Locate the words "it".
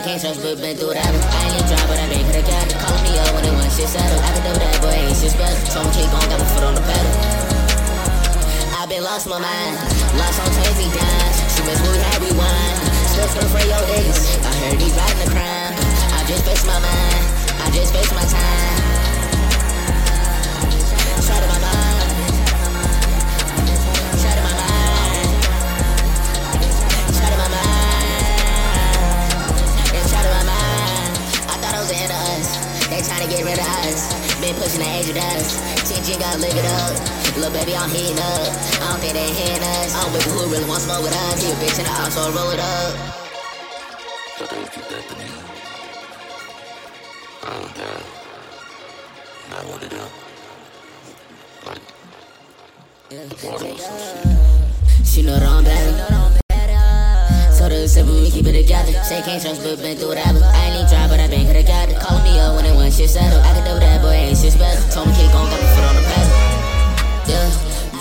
3.44-3.52, 36.52-36.68, 42.52-42.60, 49.82-49.94, 58.44-58.52